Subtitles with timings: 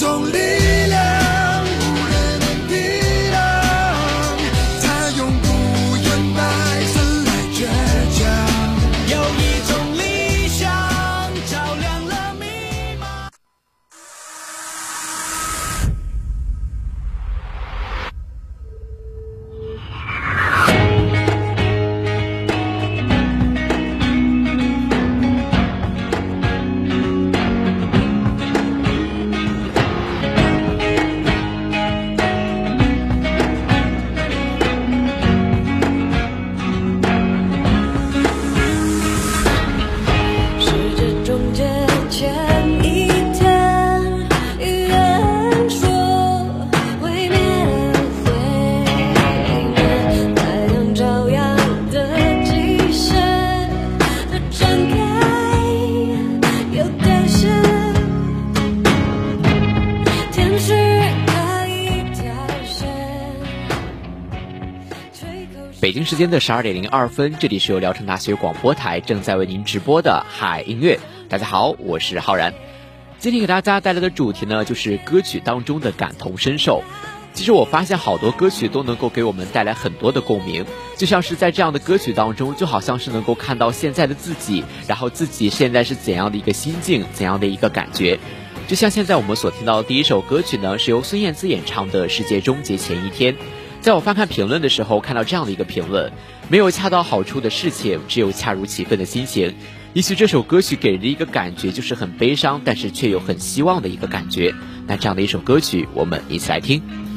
[0.00, 0.59] 种力
[66.10, 70.98] 时间的十二点零二分，这里是由聊城大学广播台正在为您直播的海音乐。
[71.28, 72.52] 大家好，我是浩然。
[73.20, 76.82] 今天给大家带来的主题呢，就是歌曲当中的感同身受。
[77.32, 80.66] 其实我发现好多歌曲都能够给我们带来很多的共鸣，
[80.96, 88.18] 就像是在这样的歌曲当中，就好像是能够看到现在的自己，然后自己现在是怎样的一个心境，怎样的一个感觉。
[88.66, 93.32] 就像现在我们所听到的第一首歌曲呢，是由孙燕姿演唱的《世界终结前一天》。
[93.80, 96.12] 在我翻看评论的时候，看到这样的一个评论：
[96.48, 99.54] 没有恰到好处的事情，只有恰如其分的心情。
[99.94, 104.54] 也许这首歌曲给人的一个感觉就是很悲伤，但是却又很希望的一个感觉。
[104.86, 107.09] 那这样的一首歌曲，我们一起来听。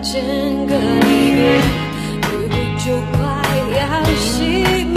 [0.00, 1.42] 整个黎明，
[2.22, 3.18] 日不就快
[3.76, 3.78] 要
[4.16, 4.96] 熄灭？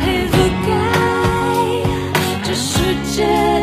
[0.00, 0.34] 黑覆
[0.66, 0.68] 盖
[2.42, 2.72] 这世
[3.12, 3.53] 界。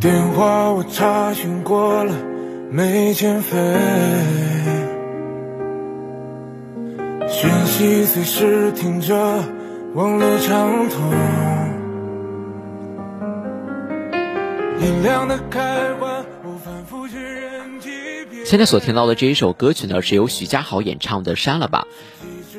[0.00, 2.14] 电话我查询过了，
[2.70, 3.58] 没欠费。
[7.28, 9.16] 讯息随时听着，
[9.94, 11.12] 网络畅通。
[14.80, 17.90] 音量的开关，我反复确认几
[18.30, 18.46] 遍。
[18.46, 21.88] 现在所听到的这一首歌曲呢，是由徐佳豪演唱的《删了吧》。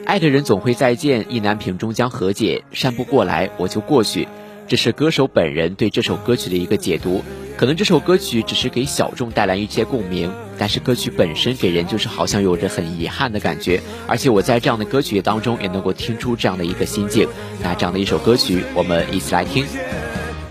[0.06, 4.28] 爱的人总会再见，意难平终将和解，删不过来我就过去。
[4.70, 7.24] 这是歌手本人对这首歌曲的一个解读。
[7.58, 13.82] 可能这首歌曲只是给小众带来一些共鸣，但是歌曲本身给人就是好像有着很遗憾的感觉。
[14.06, 17.28] 而且我在这样的歌曲当中也能够听出这样的一个心境。
[17.64, 19.66] 那这样的一首歌曲，我们一起来听。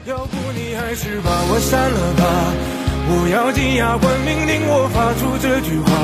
[0.05, 2.53] 要不你还是把我删了吧，
[3.07, 5.95] 不要紧牙关命令我发出这句话，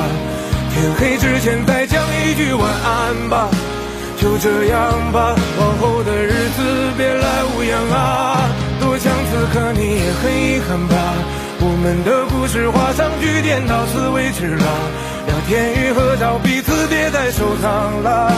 [0.73, 3.51] 天黑之前再讲一句晚安吧。
[4.17, 6.33] 就这样吧，往后的日
[9.53, 10.95] 可你也很遗憾吧？
[11.61, 14.67] 我们的故事画上句点，到此为止了。
[15.27, 18.33] 聊天与合照，彼此别再收藏了。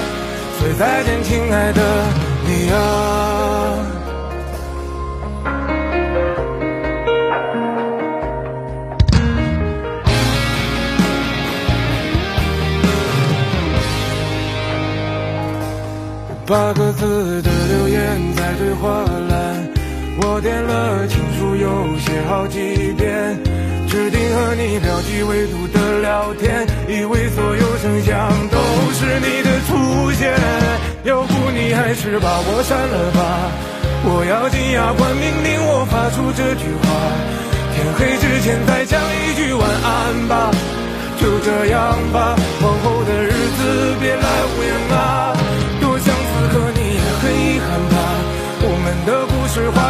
[0.59, 1.83] 所以再见，亲爱的
[2.47, 2.77] 你啊。
[16.49, 19.36] 八个字的留言在对话栏，
[20.19, 23.39] 我点了情书又写好几遍，
[23.87, 28.57] 指定和你聊几维度的聊天，以为所有声响都
[28.97, 30.33] 是你的出现，
[31.05, 33.53] 要不你还是把我删了吧，
[34.05, 36.89] 我咬紧牙关命令我发出这句话，
[37.75, 40.51] 天黑之前再讲一句晚安吧，
[41.21, 42.35] 就这样吧，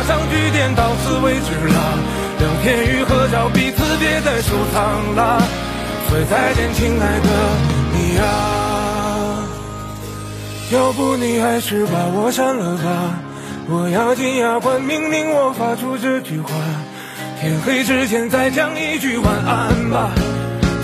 [0.06, 1.98] 上句点，到此为止了。
[2.38, 5.42] 聊天与合照，彼此别再收藏了。
[6.08, 7.28] 所以再见，亲爱的
[7.92, 8.24] 你啊，
[10.70, 13.18] 要不你还是把我删了吧。
[13.68, 16.50] 我咬紧牙关，命令我发出这句话。
[17.40, 20.12] 天黑之前再讲一句晚安吧。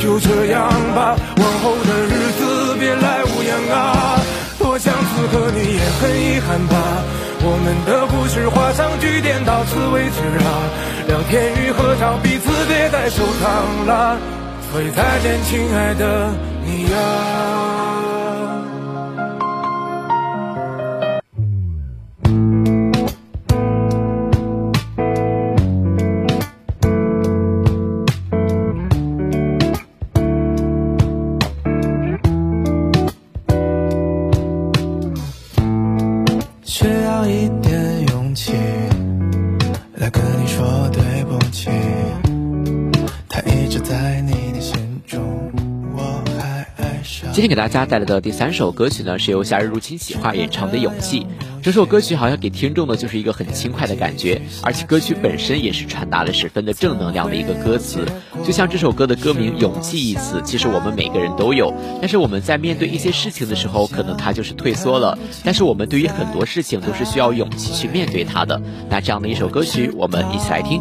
[0.01, 4.21] 就这样吧，往后的日子别来无恙啊。
[4.59, 6.75] 多想此刻你也很遗憾吧。
[7.45, 10.71] 我们的故事画上句点，到此为止了。
[11.09, 14.17] 聊天与合照，彼此别再收藏了。
[14.71, 16.33] 所以再见，亲爱的
[16.65, 17.62] 你呀。
[47.43, 51.23] 今天给大家带来的第三首歌曲呢，是由夏日入侵企划演唱的《勇气》。
[51.61, 58.07] 这首歌曲好像给听众的就是一个很轻快的感觉，而且歌曲本身也是传达了十分的正能量的一个歌词。
[58.45, 65.19] 就像这首歌的歌名“勇气”一词，其实我们每个人都有，但是我们在面对一些事情的时候，可能它就是退缩了。
[65.43, 68.63] 但是我们对于很多事情都是需要勇气去面对它的。
[68.89, 70.81] 那这样的一首歌曲，我们一起来听。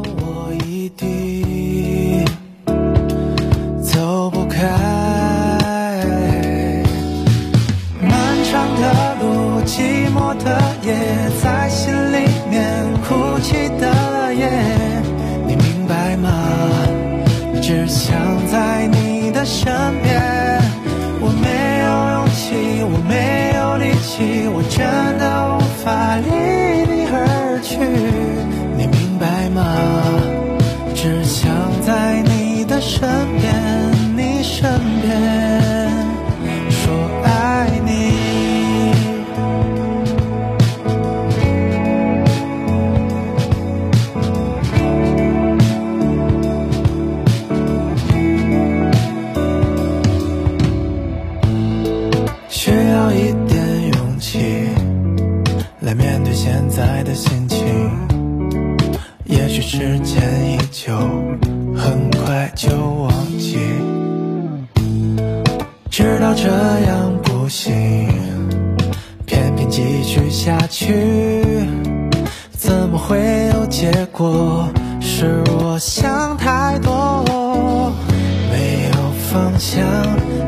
[10.35, 10.95] 的夜，
[11.43, 12.59] 在心里面
[13.07, 14.49] 哭泣的夜，
[15.47, 16.29] 你明白吗？
[17.61, 18.15] 只想
[18.51, 19.71] 在你的身
[20.01, 20.21] 边。
[21.23, 21.47] 我没
[21.83, 24.79] 有勇气，我没有力气，我真
[25.19, 25.23] 的
[25.55, 26.29] 无法离
[26.91, 27.77] 你而去。
[28.77, 29.59] 你明白吗？
[30.95, 31.51] 只想
[31.85, 33.07] 在你的身
[33.39, 33.53] 边，
[59.81, 60.93] 时间依旧，
[61.75, 63.57] 很快就忘记。
[65.89, 68.07] 知道这样不行，
[69.25, 71.43] 偏偏继续下去，
[72.51, 73.17] 怎么会
[73.55, 74.69] 有结果？
[74.99, 77.91] 是我想太多，
[78.51, 79.83] 没有方向，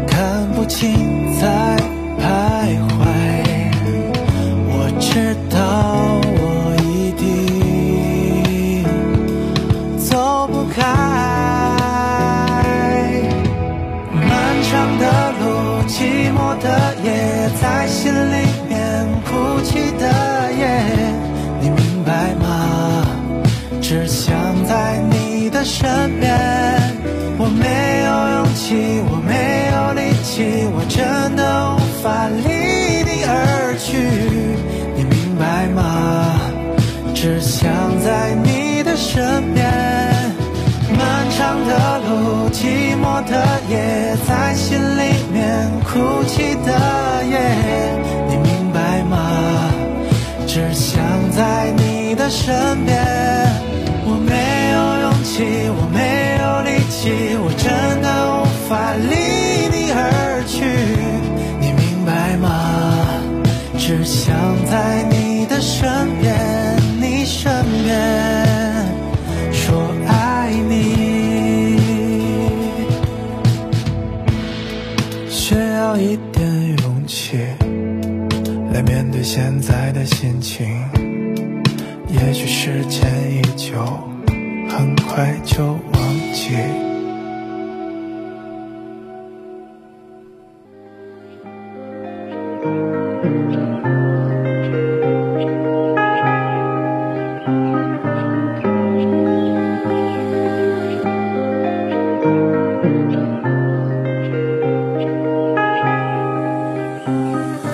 [0.05, 1.72] 看不清在
[25.63, 26.29] 身边，
[27.37, 29.31] 我没有勇气，我没
[29.71, 32.41] 有力气，我真的无法离
[33.03, 33.97] 你而去，
[34.95, 35.81] 你明白吗？
[37.15, 37.71] 只想
[38.03, 39.65] 在你的身边，
[40.97, 43.31] 漫长的路，寂寞的
[43.69, 47.39] 夜，在心里面哭泣的夜，
[48.27, 49.71] 你明白吗？
[50.45, 51.01] 只想
[51.31, 52.53] 在你的身
[52.85, 53.01] 边，
[54.05, 54.33] 我没
[54.73, 55.02] 有
[55.33, 55.97] 气，我没
[56.43, 57.09] 有力气，
[57.41, 57.65] 我真
[58.03, 59.09] 的无法离
[59.73, 59.97] 你而
[60.45, 60.61] 去，
[61.59, 62.45] 你明白吗？
[63.75, 64.35] 只想
[64.67, 65.89] 在你的身
[66.21, 66.35] 边，
[67.01, 67.89] 你身边
[69.51, 71.79] 说爱你，
[75.27, 77.39] 需要一点勇气。
[78.71, 80.67] 来面对现在的心情，
[82.07, 83.73] 也许时间依旧，
[84.75, 86.57] 很快就忘记。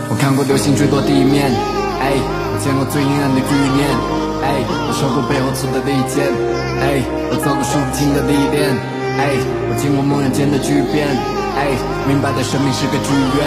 [0.10, 1.50] 我看过流星坠落地面，
[2.01, 2.12] 哎，
[2.53, 3.88] 我见过最阴暗的局面，
[4.41, 6.31] 哎，我受过背后刺的利剑，
[6.79, 8.72] 哎，我走过数不清的历练，
[9.19, 9.36] 哎，
[9.67, 11.08] 我经过猛然间的巨变，
[11.60, 11.75] 哎，
[12.08, 13.43] 明白的生命是个剧院，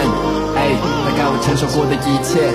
[0.55, 0.69] 哎，
[1.05, 2.45] 大概我承受过的一切，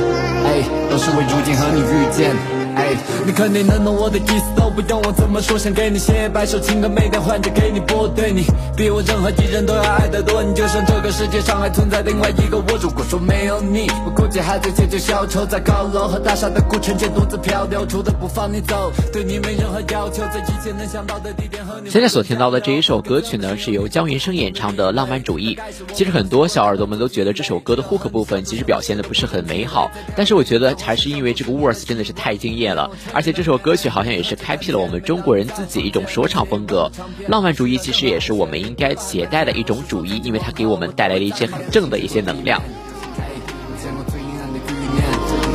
[0.46, 2.30] 哎，都是为如今和你遇见。
[2.78, 2.87] 哎，
[3.26, 8.44] 你肯定能懂我的意思，都不用我怎么说，想给你写百首情歌，每天换着给你播，对你
[8.76, 10.42] 比我任何一人都要爱得多。
[10.42, 21.90] 你就像这个世界上还存在另外一个我，如果说没有你，我估计还在借酒消愁，在高楼和大厦的孤城间独自漂流，除了不放你走，对你没任何要求，在一切能想到的地点和你。
[21.90, 25.56] 现在所听到的这一首歌曲呢，是由江云生演唱的《浪漫主义》。
[25.94, 32.77] 其实很多小耳朵们都觉得这首歌的 hook 部分其实表现的不是很美好，但是我觉得还是因为这个 verse 真的是太惊艳了，
[33.14, 36.90] 而且这首歌曲好像也是开辟了我们中国人自己一种说唱风格。
[37.26, 42.60] 浪漫主义其实也是我们应该携带的一种主义，因为它给我们带来了一些很正的一些能量。
[42.60, 45.00] 我见过最阴暗的局面，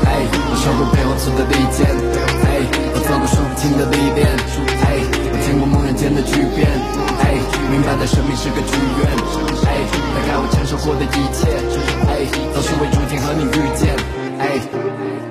[0.05, 1.85] 哎，我受过背后刺的利剑，
[2.47, 2.65] 哎，
[2.95, 4.25] 我走过数不清的历练，
[4.81, 6.65] 哎，我见过梦魇间的巨变，
[7.19, 7.35] 哎，
[7.69, 9.05] 明白的生命是个剧院，
[9.67, 9.71] 哎，
[10.15, 11.47] 大概我承受过的一切，
[12.07, 13.95] 哎，都是为如今和你遇见，
[14.39, 15.22] 哎。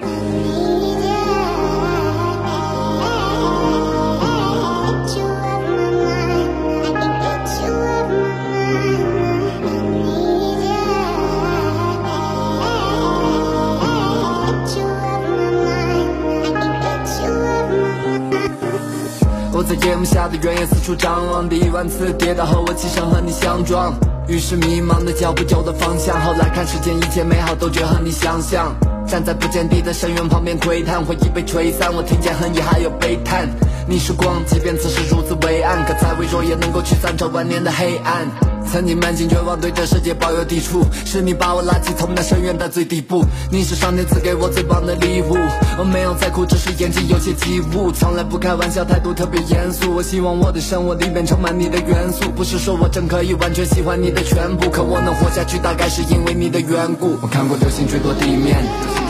[19.62, 23.94] 在夜幕下的原野四处张望，第一万次跌倒和，我起身和你相撞。
[24.26, 28.74] 于是迷茫的脚步有了方向，后来看世间一切美好都绝和你相像。
[29.06, 33.48] 站在不见底的深渊旁边窥探，回忆被吹散，我听见恨意还有悲叹。
[33.88, 38.26] 你是光，即便此时如此微暗，可再微弱也能够驱散这万年的黑暗。
[38.64, 43.24] 曾经满心绝望，对这世界抱有抵触，是你把我拉起从那深渊的最底部。
[43.50, 45.36] 你是上天赐给我最棒的礼物，
[45.78, 47.90] 我没有在哭，只是眼睛有些起雾。
[47.90, 49.94] 从来不开玩笑，态度特别严肃。
[49.94, 57.18] 我希望我的生活里面充满你的元素，不是说我真可以完全喜欢你的全部，可我能活下去，大概是因为你的缘故。
[57.20, 58.56] 我看过流星坠落地面，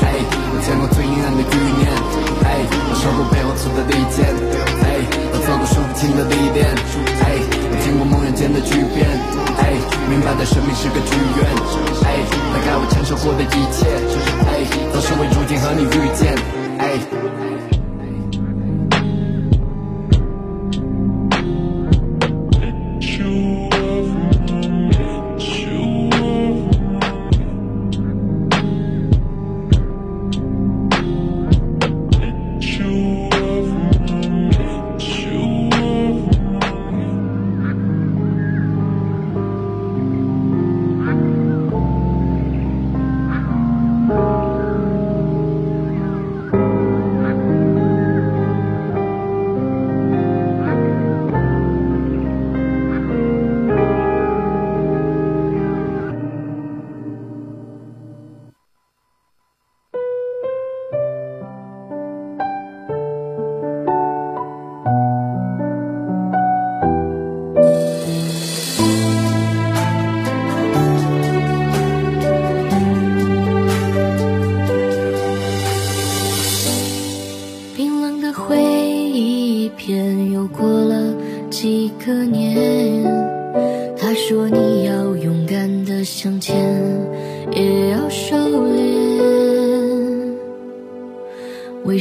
[0.02, 1.86] 哎，我见过最阴暗的局面，
[2.42, 2.58] 哎，
[2.90, 3.30] 我受过
[3.62, 4.26] 背后刺的利剑，
[4.82, 6.66] 哎，我做过数不清的历练，
[7.22, 7.38] 哎，
[7.70, 9.06] 我经过梦魇间的巨变，
[9.56, 9.78] 哎，
[10.10, 11.46] 明白的生命是个剧院，
[12.02, 12.18] 哎，
[12.50, 13.86] 大概我承受过的一切，
[14.50, 16.21] 哎，都是为如今和你遇见，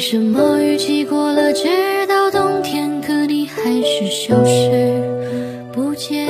[0.01, 1.67] 什么雨季过了，直
[2.08, 5.00] 到冬天，可你还是消失
[5.72, 6.27] 不见？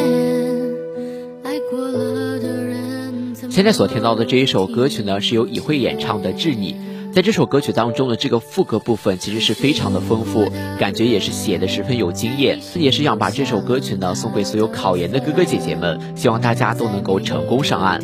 [1.41, 6.73] 爱过了的人，现在所听到的这一首歌曲呢，是由以慧演唱的《致你》。
[7.13, 18.01] 在这首歌曲当中的这个副歌部分，其实是非常的丰富，感觉也是写的十分有经验，也是想把这首歌曲呢送给所有考研的哥哥姐姐们，希望大家都能够成功上岸。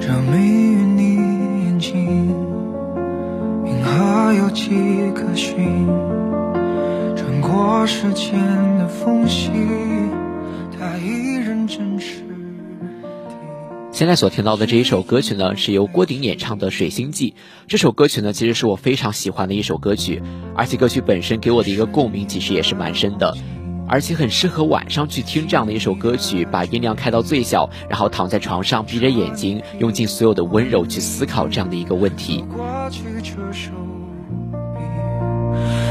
[0.00, 1.16] 这美于你
[1.64, 2.34] 眼睛，
[3.66, 4.70] 银河有迹
[5.14, 5.86] 可循，
[7.14, 8.32] 穿过时间
[8.78, 9.50] 的缝隙，
[10.78, 12.24] 它依然真实。
[13.92, 17.32] 现在所听到的这一首歌曲呢，是由郭顶演唱的《水星记》。
[17.68, 20.22] 这首歌曲呢，其实是我非常喜欢的一首歌曲，
[20.56, 23.36] 而且歌曲本身给我的一个共鸣，其实也是蛮深的。
[23.90, 32.44] 而且很适合晚上去听这样的一首歌曲，把音量开到最小，然后躺在床上闭着眼睛，用尽所有的温柔去思考这样的一个问题。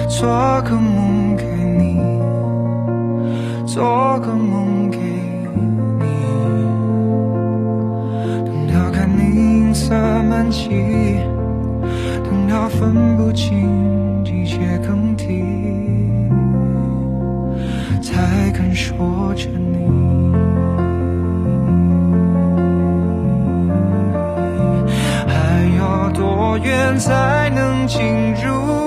[0.07, 0.29] 做
[0.61, 1.43] 个梦给
[1.77, 1.99] 你，
[3.67, 4.97] 做个梦给
[5.99, 6.05] 你，
[8.45, 9.23] 等到看你
[9.59, 10.69] 银色满际，
[12.23, 14.57] 等到分不清季节
[14.87, 14.98] 更。
[18.25, 19.87] 还敢说着你，
[25.27, 28.78] 还要多远才能进入？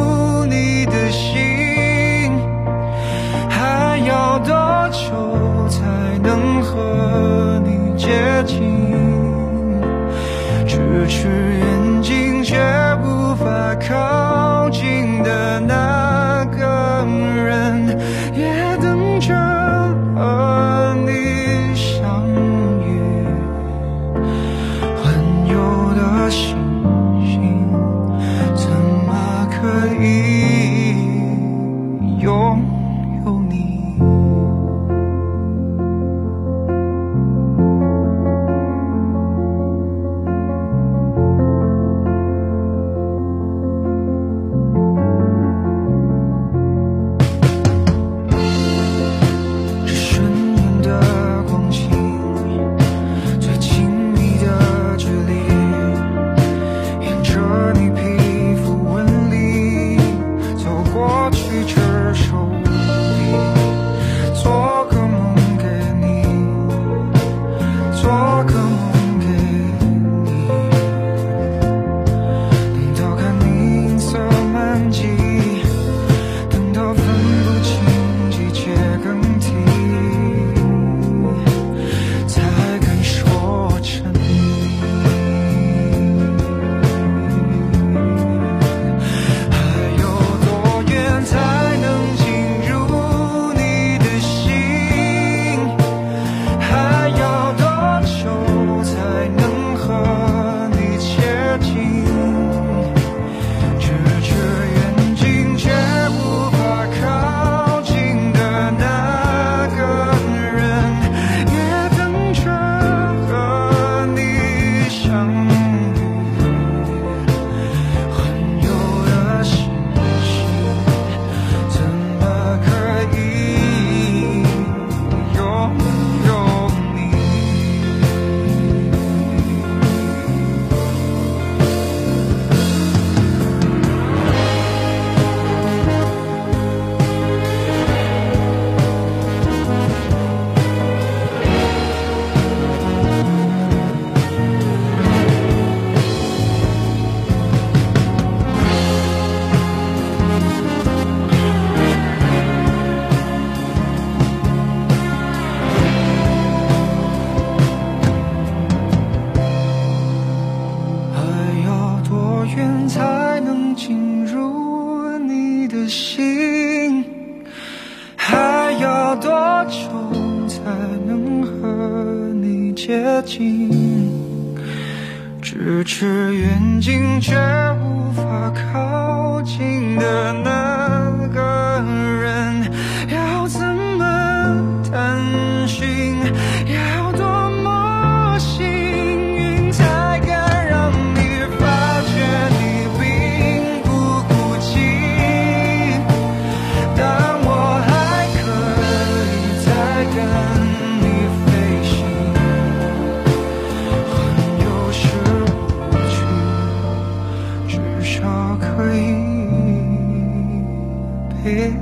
[211.42, 211.72] 陪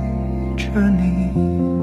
[0.57, 1.80] 着你。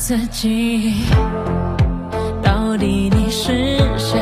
[0.00, 0.94] 自己，
[2.42, 4.18] 到底你是谁？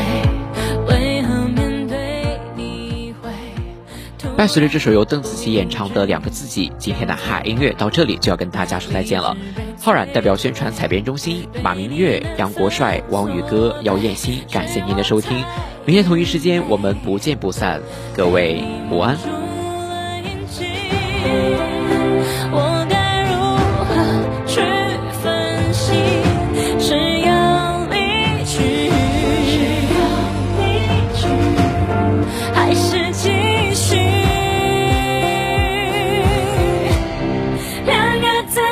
[0.89, 3.31] 为何面对你会
[4.37, 9.37] 伴随着这首由邓紫棋演唱的《两个自己》，今天的嗨音乐到这里就要跟大家说再见了。
[9.81, 15.45] 浩然代表宣传采编中心，马明月、杨国帅、王宇歌、姚艳欣，感谢您的收听。
[15.87, 17.81] 明天同一时间我们不见不散，
[18.17, 19.17] 各位午安。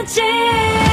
[0.07, 0.86] 个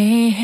[0.00, 0.41] 两个自己。